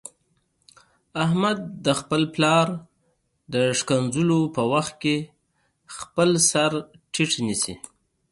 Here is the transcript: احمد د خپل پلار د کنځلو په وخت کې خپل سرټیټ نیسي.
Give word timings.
احمد 1.23 1.57
د 1.85 1.87
خپل 1.99 2.21
پلار 2.33 2.67
د 3.53 3.55
کنځلو 3.87 4.41
په 4.55 4.61
وخت 4.73 4.93
کې 5.03 5.17
خپل 5.97 6.29
سرټیټ 6.49 7.31
نیسي. 7.45 7.75